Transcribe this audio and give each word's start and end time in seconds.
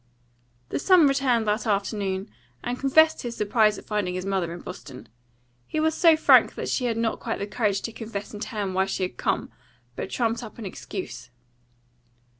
The 0.69 0.79
son 0.79 1.07
returned 1.07 1.47
that 1.47 1.67
afternoon, 1.67 2.27
and 2.63 2.79
confessed 2.79 3.21
his 3.21 3.37
surprise 3.37 3.77
at 3.77 3.85
finding 3.85 4.15
his 4.15 4.25
mother 4.25 4.51
in 4.51 4.61
Boston. 4.61 5.07
He 5.67 5.79
was 5.79 5.93
so 5.93 6.17
frank 6.17 6.55
that 6.55 6.69
she 6.69 6.85
had 6.85 6.97
not 6.97 7.19
quite 7.19 7.37
the 7.37 7.45
courage 7.45 7.81
to 7.83 7.91
confess 7.91 8.33
in 8.33 8.39
turn 8.39 8.73
why 8.73 8.87
she 8.87 9.03
had 9.03 9.17
come, 9.17 9.51
but 9.95 10.09
trumped 10.09 10.41
up 10.41 10.57
an 10.57 10.65
excuse. 10.65 11.29